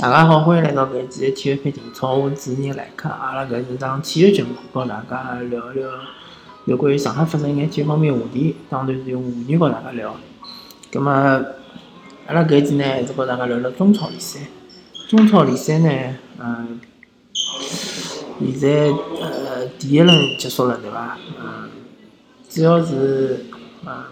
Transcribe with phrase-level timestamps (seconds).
[0.00, 3.08] 大家好，欢迎来到搿一期的体育配体操，我主持人来客。
[3.08, 5.88] 阿拉搿是档体育节目，和大家聊聊
[6.66, 10.14] 有关于上海发生一眼体育方面话题，当然是用沪语和大家聊。
[10.92, 11.42] 葛末阿
[12.28, 14.38] 拉搿一期呢，还是和大家聊聊中超联赛。
[15.08, 15.90] 中超联赛呢，
[16.38, 16.80] 嗯，
[18.40, 18.68] 现在
[19.20, 21.18] 呃第一轮结束了，对伐？
[21.40, 21.70] 嗯，
[22.48, 23.46] 主要是
[23.84, 24.04] 嗯，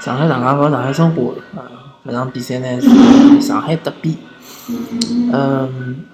[0.00, 1.62] 上海上港和上海申花，嗯，
[2.06, 4.16] 搿场比赛呢是上海德比。
[5.32, 6.04] 嗯，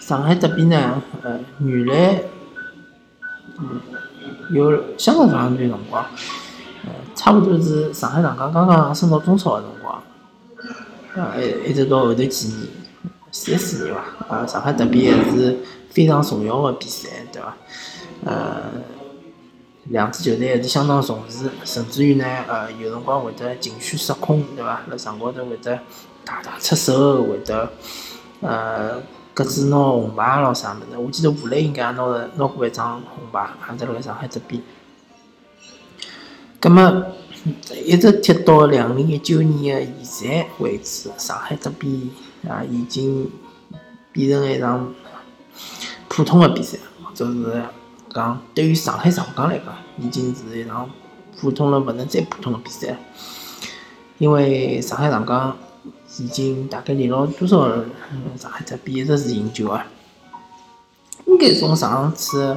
[0.00, 2.22] 上海这边呢，呃，原来
[3.58, 3.80] 嗯
[4.50, 6.04] 有相当长一段辰光，
[6.84, 10.02] 呃，差不多是上海上港刚刚升到中超的辰光，
[11.16, 11.34] 啊，
[11.66, 12.68] 一直到后头几年，
[13.30, 15.58] 三四年吧，啊，上海德比还是
[15.90, 17.56] 非常重要的比赛，对伐？
[18.24, 18.62] 呃，
[19.88, 24.82] 两支球队还是相当重视，甚至于呢，呃，有辰光会得情绪失控，对伐？
[24.90, 25.78] 辣场高头会得。
[26.28, 27.70] 大打出手，会得
[28.40, 29.00] 呃，
[29.32, 30.98] 各自拿红牌咯啥物事。
[30.98, 34.60] 我记得吴磊应该也拿了拿过一张红牌，还在辣上海这边。
[36.58, 37.06] 葛末
[37.84, 42.10] 一直踢到两零一九年的现在为止，上海这边
[42.48, 43.30] 啊已经
[44.10, 44.92] 变成了一场
[46.08, 47.62] 普通的比赛，或者是
[48.16, 49.66] 讲对于上海上港来讲，
[49.98, 50.90] 已经是一场
[51.38, 52.98] 普通了勿能再普通的比赛了，
[54.16, 55.54] 因为上海上港。
[56.18, 57.68] 已经大概连了多少？
[58.38, 59.86] 上海这边一直是赢球啊！
[61.26, 62.56] 应该从上次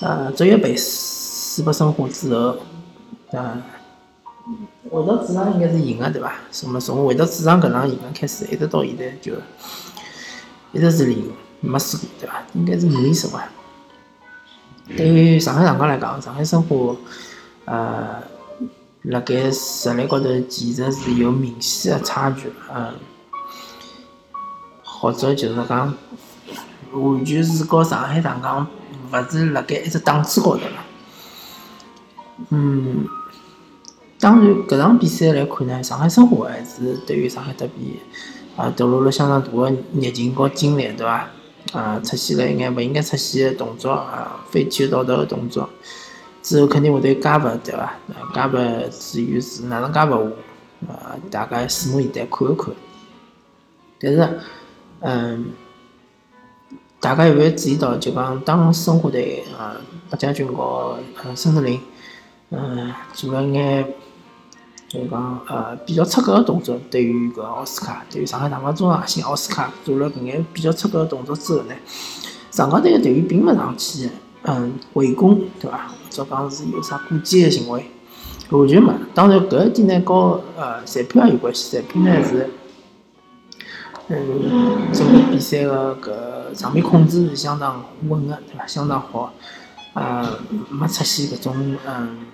[0.00, 2.56] 呃职业杯输拨申花之后，
[3.32, 3.62] 呃，
[4.90, 6.32] 回到主场应该是赢的对伐？
[6.50, 9.34] 什么从回到主场搿场赢的开始，一直到现在就
[10.72, 12.42] 一直是赢，没输过对伐？
[12.54, 13.46] 应该是五连胜啊！
[14.96, 16.96] 对于上海上港来讲，上海申花
[17.64, 18.22] 呃。
[19.04, 22.92] 辣盖实力高头，其实是有明显的差距，嗯，
[24.84, 25.94] 或者就是讲，
[26.92, 28.66] 完全是和上海上港
[29.10, 30.84] 勿是辣盖一只档次高头了。
[32.50, 33.06] 嗯，
[34.20, 37.98] 当然，搿场比赛来看呢，上海申花还是对于上海德比
[38.54, 41.26] 啊投入了相当大的热情和精力，对伐？
[41.72, 45.68] 啊，出现了一眼勿应该出现的动作啊，飞球道德的动作。
[46.42, 47.94] 之后肯定会得加罚，对伐？
[48.34, 48.58] 加罚
[48.90, 50.24] 至于是哪能加罚法，
[50.88, 52.74] 呃，大家拭目以待，看一看。
[54.00, 54.40] 但是，
[55.00, 55.52] 嗯，
[56.98, 59.76] 大家有没有注意到，就讲当申花队啊，
[60.08, 60.96] 白家军和
[61.36, 61.78] 孙哲林，
[62.48, 63.94] 嗯，做了眼，
[64.90, 71.74] 就讲呃比较出格的动作，对于搿奥斯卡，对于上海上港中场型奥斯卡做了搿眼比较出格的动作之后呢，
[72.50, 74.10] 上港队的队员并没上去，
[74.42, 75.92] 嗯，围攻，对伐？
[76.10, 77.88] 者讲是有啥过激的行为，
[78.50, 78.92] 完全没。
[79.14, 81.76] 当然，搿一点呢，和呃裁判也有关系。
[81.76, 82.50] 裁判呢是，
[84.08, 88.66] 嗯，整个比赛的搿场面控制是相当稳的，对伐？
[88.66, 89.32] 相当好，
[89.94, 90.36] 呃，
[90.68, 92.26] 没出现搿种嗯，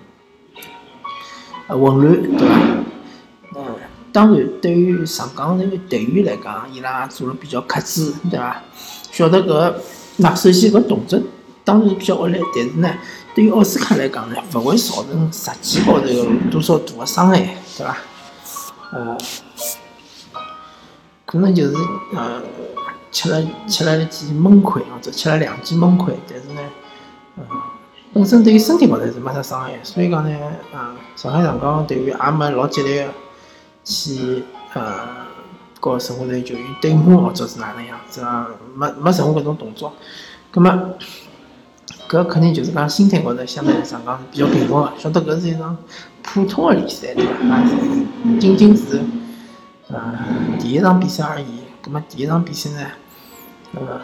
[1.75, 2.55] 混乱，对伐？
[3.55, 3.65] 嗯，
[4.11, 8.61] 当然，对于上港那个队员来讲，伊拉做了比较克制，对伐？
[9.11, 9.73] 晓得搿，
[10.17, 11.19] 那首先搿动作
[11.63, 12.89] 当然是比较恶劣，但是呢。
[13.35, 17.37] 对于奥斯卡来讲呢，勿会造成实际高头有多少大的伤害，
[17.77, 17.95] 对伐？
[18.91, 19.15] 呃，
[21.23, 21.75] 可能就是
[22.15, 22.41] 呃
[23.11, 26.61] 吃了吃了一记闷亏，或者吃了两记闷亏，但是呢，
[27.35, 27.43] 呃，
[28.13, 30.37] 本身对于身体高头是没啥伤害，所以讲呢，
[30.73, 33.13] 呃，上海上港队员也没老激烈个
[33.83, 35.25] 去呃
[35.79, 39.93] 和申花队球员对骂或者是哪能样子啊，没没任何搿种动作，
[40.51, 40.71] 葛末。
[42.09, 44.01] 搿肯定就是讲心态高头相对来讲
[44.31, 45.75] 比较平和个，晓得搿是一场
[46.23, 47.61] 普通个联赛对伐？
[48.39, 49.01] 仅仅是
[49.89, 50.13] 呃
[50.57, 51.45] 第一场比赛而已。
[51.81, 52.87] 葛末第一场比赛呢，
[53.73, 53.99] 呃，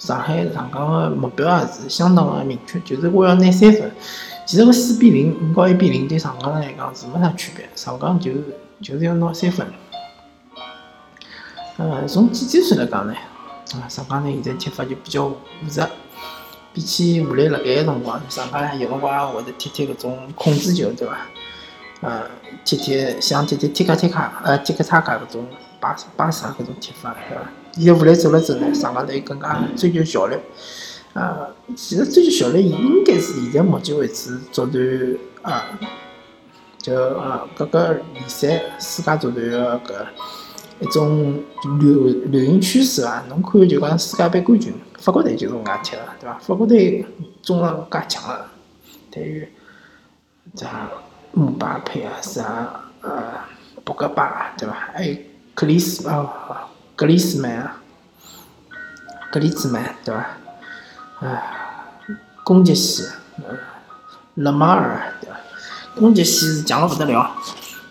[0.00, 3.92] 上海上港个目标也是相当个明确，就是我要拿三分。
[4.46, 8.42] 其实搿四比零、五高一比零对上港来讲是没啥区别，上港就是
[8.82, 9.66] 就是要拿三分。
[11.76, 13.14] 呃，从技战术来讲呢，
[13.74, 15.36] 啊，上港呢现在踢法就比较务
[15.70, 15.80] 实。
[16.72, 21.16] 比起武磊辣盖个辰光，上港有辰光会得踢踢搿种控制球，对伐？
[22.00, 22.22] 呃，
[22.64, 25.46] 踢踢像踢踢踢卡踢卡，呃，踢克塔卡搿种
[25.80, 27.42] 巴巴萨搿种踢法，对伐？
[27.72, 30.36] 现在武磊走了之后呢，上港队更加追求效率。
[31.12, 34.80] 呃，其实追求效率应该是现在目前为止足坛
[35.42, 35.64] 啊，
[36.78, 40.06] 就呃各个联赛世界足坛个搿
[40.80, 41.42] 一种
[41.80, 43.24] 流流行趋势啊。
[43.28, 44.72] 侬看就讲世界杯冠军。
[44.98, 46.38] 法国队就是搿能踢个，对伐？
[46.38, 47.04] 法国队
[47.42, 48.44] 中场介强个，
[49.10, 49.48] 对于
[50.54, 50.88] 啥
[51.32, 53.32] 姆巴佩啊，啥呃
[53.82, 54.74] 博格巴，对伐？
[54.92, 55.16] 还有
[55.54, 56.68] 克里斯啊，
[57.00, 57.80] 格里斯曼啊，
[59.32, 61.26] 格里兹曼对伐？
[61.26, 61.42] 啊，
[62.44, 63.06] 攻击线，
[63.38, 63.58] 嗯，
[64.34, 65.36] 勒马尔对伐？
[65.96, 67.30] 攻击线是强了勿得了，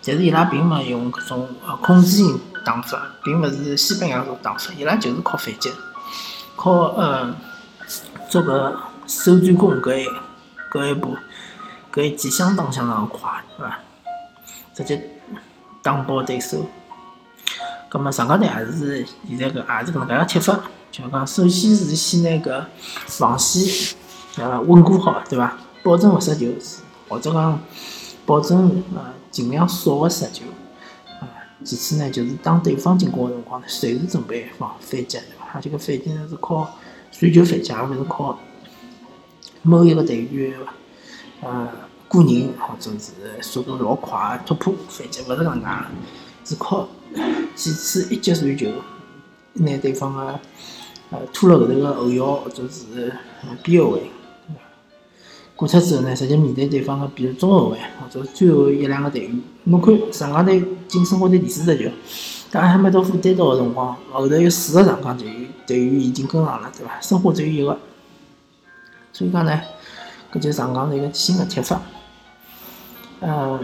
[0.06, 5.72] 但是伊拉并没用搿种呃控制型打法，并勿是西班牙种打法，伊拉就是靠反击，
[6.54, 7.34] 靠呃
[8.28, 8.78] 做个
[9.08, 10.06] 手转攻搿一
[10.70, 11.16] 搿一步，
[11.92, 13.28] 搿一记相当相当快，
[13.58, 13.78] 对伐？
[14.72, 15.10] 直接
[15.82, 16.64] 打爆对手。
[17.90, 20.60] 葛末上港队也是现在搿也是搿能介个踢法，
[20.92, 22.64] 就讲首先是先拿搿
[23.08, 23.96] 防线
[24.36, 25.58] 呃稳固好，对伐？
[25.82, 26.46] 保证勿失球，
[27.08, 27.60] 或者讲
[28.24, 30.44] 保证呃尽量少个失球。
[31.20, 31.26] 啊，
[31.64, 35.46] 其次呢，就是当对方进攻个辰光呢，随时准备防反击，对伐？
[35.54, 36.70] 而且搿反击呢是靠
[37.10, 38.38] 传球反击，而勿是靠
[39.62, 40.54] 某一个队员
[41.40, 41.66] 呃
[42.08, 45.66] 个人或者是速度老快突破反击，勿是搿能介，
[46.44, 46.86] 是靠。
[47.54, 48.70] 几次一击传球，
[49.54, 50.40] 拿对方个
[51.10, 53.12] 呃拖了后头个后腰或者是
[53.62, 54.10] 边后卫，
[55.56, 59.42] 过脱之后呢，直接面对对方个比如中后卫或者最后一两个队员。
[59.64, 61.90] 侬看上港队进申花队第四只球，
[62.50, 66.98] 当阿哈梅多夫单刀个辰光，后头有四个上港队员队员已经跟上了，对伐？
[67.00, 67.78] 申花只有一个，
[69.12, 69.60] 所以讲呢，
[70.32, 71.82] 搿就是上港队个新个踢法。
[73.20, 73.60] 嗯，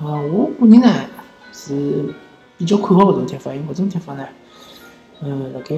[0.00, 0.92] 呃，我个人呢
[1.52, 2.12] 是。
[2.62, 4.24] 比较看好搿种踢法，因为搿种踢法呢，
[5.20, 5.74] 嗯，辣盖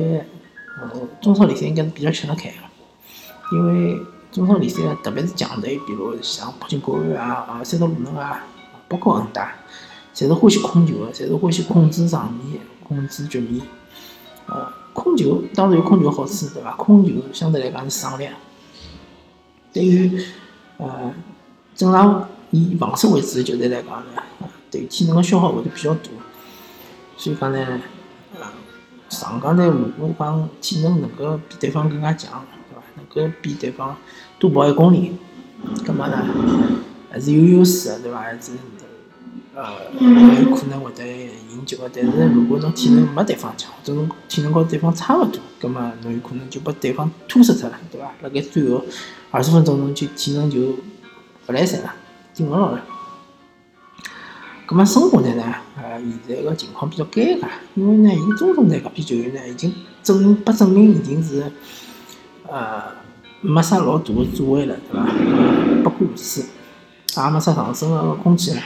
[0.78, 0.90] 呃
[1.22, 3.98] 中超联赛应该是比较吃得开个，因为
[4.30, 8.44] 中超联赛特别是强队，比如像北京国安啊、啊山东鲁能啊，
[8.86, 9.54] 包括恒大，
[10.14, 13.64] 侪是欢喜控球个，侪是欢喜控制场面、控制局面。
[14.46, 16.72] 呃，控球当然有控球好处，对伐？
[16.72, 18.28] 控球相对来讲是省力，
[19.72, 20.22] 对于
[20.76, 21.14] 呃
[21.74, 24.22] 正常以防守为主的球队来讲呢，
[24.70, 26.10] 对体能个消耗会得比较大。
[27.16, 27.80] 所以讲呢，
[28.34, 28.46] 呃，
[29.08, 32.82] 上港队如果讲体能能够比对方更加强，对伐？
[32.96, 33.96] 能够比对方
[34.38, 35.12] 多跑一公里，
[35.86, 36.26] 葛末呢
[37.10, 38.20] 还是有优势的，对伐？
[38.20, 38.52] 还是
[39.54, 39.72] 呃
[40.42, 41.06] 有可能会得
[41.50, 41.90] 赢球的。
[41.94, 48.12] 但是如果侬体能没对方强，或者侬体能和对方差勿多，葛末侬有可能就把对方拖死脱了，对伐？
[48.22, 48.84] 辣盖最后
[49.30, 50.60] 二十分钟侬就体能就
[51.46, 51.94] 勿来三了，
[52.34, 52.84] 顶勿牢了。
[54.66, 55.44] 葛末申花队呢？
[55.76, 61.52] 呃，现在个情况比较尴尬，因为呢，伊中生队搿批球员呢，已经证明不证明已经是
[62.48, 62.82] 呃
[63.42, 65.06] 没啥老大个作为了，对伐？
[65.82, 66.40] 不过如此，
[67.16, 68.62] 也没啥上升个空间了。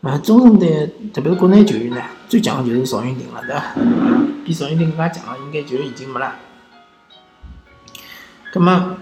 [0.00, 3.74] 啊，中生队特别是国内球员呢，最强个就是邵云霆了，对伐？
[4.46, 6.36] 比邵云霆更加强个应该就已经没了。
[8.50, 8.96] 葛末，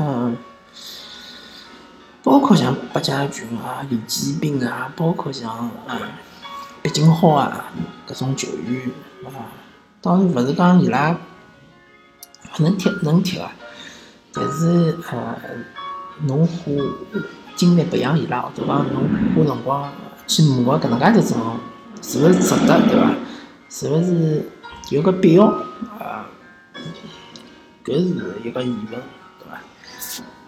[0.00, 0.36] 嗯。
[2.30, 5.98] 包括像八家军啊、李继斌啊，包括像嗯
[6.80, 7.64] 毕金浩啊，
[8.06, 8.88] 搿种球员
[9.24, 9.50] 啊，
[10.00, 13.50] 当然勿是讲伊拉勿能踢能踢啊，
[14.32, 15.36] 但是呃，
[16.28, 16.70] 侬花
[17.56, 19.02] 精力培养伊拉，或者讲侬
[19.34, 19.92] 花辰光
[20.28, 21.56] 去磨搿能介只阵容，
[22.00, 23.12] 是勿是值得对伐？
[23.68, 24.48] 是勿是
[24.90, 25.46] 有个必要
[25.98, 26.28] 啊？
[27.84, 29.02] 搿是一个疑问。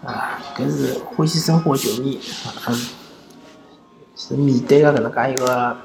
[0.05, 2.19] 啊，搿是欢喜生活球迷，
[2.67, 2.75] 嗯，
[4.17, 5.77] 是面对个搿能介一个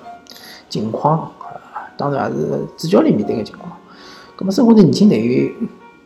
[0.69, 3.71] 情况，啊，当然也是主教练面对个情况。
[4.35, 5.53] 葛末生活队年轻队员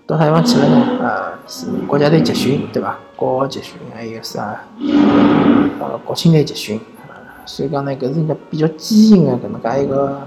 [0.06, 1.06] 到啥地方去了呢？
[1.06, 2.98] 啊，是国家队集训，对伐？
[3.16, 4.60] 国奥集训，还有啥？
[5.80, 10.20] 呃，国青队集训，啊，所以讲呢，搿是一个比较畸形个搿能介一个，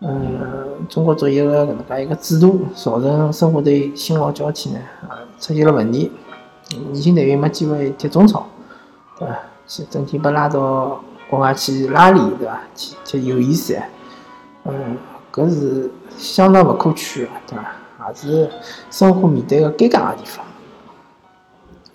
[0.00, 0.40] 嗯，
[0.88, 6.10] 中国足协个搿能介一个制度，造成生活队新老交替呢，啊，出现了问题。
[6.70, 8.46] 年轻队员没机会踢中超，
[9.18, 9.36] 对伐？
[9.66, 12.60] 去整天被拉到国外去拉练，对伐？
[12.74, 13.88] 去踢友谊赛，
[14.64, 14.96] 嗯，
[15.32, 18.08] 搿是相当勿可取个，对伐？
[18.08, 18.50] 也是
[18.90, 20.44] 生活面对个尴尬个地方。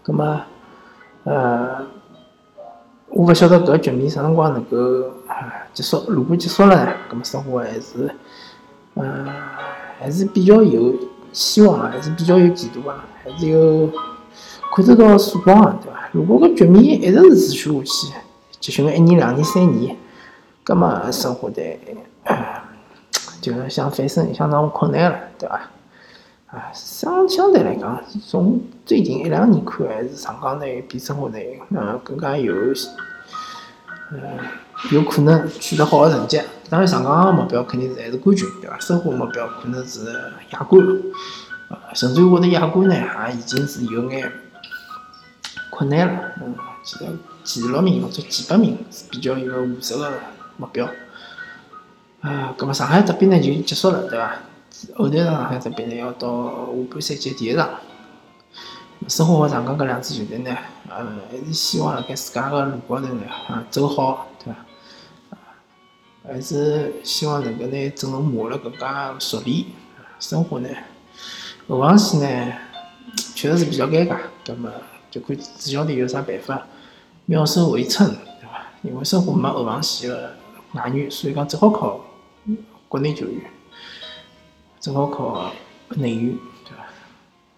[0.01, 0.41] 葛末，
[1.25, 1.85] 呃，
[3.09, 4.77] 我勿晓得搿局面啥辰光能够
[5.73, 6.03] 结束。
[6.07, 6.93] 如果结束了呢？
[7.09, 8.15] 葛末生活还是，
[8.95, 9.27] 嗯，
[9.99, 10.95] 还是比较有
[11.31, 13.89] 希望个，还是比较有前途个，还是有。
[14.75, 16.09] 看得到曙光啊，对伐？
[16.11, 18.13] 如果搿局面一直是持续下去，
[18.59, 19.95] 集训个一年、两年、三年，
[20.63, 21.79] 葛末生活队
[23.41, 25.61] 就是想翻身相当困难了，对伐？
[26.47, 32.53] 啊，相相对来讲，从最近一两年看，还是上港队比生活队嗯更加有
[34.11, 34.19] 嗯
[34.91, 36.41] 有可能取得好个成绩。
[36.69, 38.79] 当然，上港个目标肯定是还是冠军，对伐？
[38.79, 40.05] 生活目标可能是
[40.51, 40.83] 亚冠，
[41.69, 42.95] 啊，甚至于我的亚冠呢，
[43.29, 44.31] 也已经是有眼。
[45.79, 50.11] 困难了，嗯，前前六名或者前八名是比较一个务实的
[50.57, 50.85] 目标。
[52.19, 54.39] 啊，葛末上海这边呢就结束了，对伐？
[54.97, 57.69] 后头上海这边呢要到下半赛季第一场。
[59.07, 60.53] 申花和上港搿两支球队呢，
[60.89, 60.97] 呃，
[61.31, 64.59] 还是希望辣盖自家个路高头呢，啊，走好，对伐？
[66.27, 69.63] 还是希望能够拿阵容磨了更加熟练。
[70.19, 70.67] 申花呢，
[71.69, 72.53] 后防线呢，
[73.33, 74.69] 确实是比较尴尬，葛末
[75.09, 76.67] 就看主教练有啥办法
[77.25, 78.65] 妙手回春，对伐？
[78.81, 80.35] 因为生活没后防线的
[80.73, 81.99] 外援，所以讲只好靠
[82.87, 83.41] 国内球员，
[84.79, 85.51] 只好靠
[85.95, 86.71] 内援，对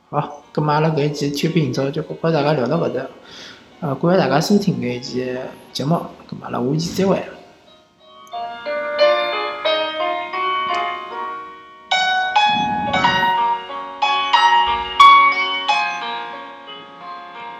[0.10, 0.22] 伐？
[0.22, 3.06] 好，咁么阿拉搿一期体育频道就和大家聊到搿搭，
[3.82, 5.38] 呃，感谢大家收听搿一期
[5.72, 5.96] 节目，
[6.30, 7.22] 咁么阿拉下期再会。